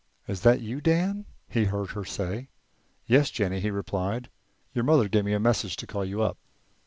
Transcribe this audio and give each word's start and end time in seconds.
"Is 0.27 0.41
that 0.41 0.61
you, 0.61 0.81
Dan?" 0.81 1.25
he 1.47 1.65
heard 1.65 1.91
her 1.91 2.03
say. 2.03 2.47
"Yes, 3.05 3.29
Jennie," 3.29 3.59
he 3.59 3.69
replied; 3.69 4.31
"your 4.73 4.83
mother 4.83 5.07
gave 5.07 5.25
me 5.25 5.29
your 5.29 5.39
message 5.39 5.75
to 5.75 5.85
call 5.85 6.03
you 6.05 6.23
up." 6.23 6.39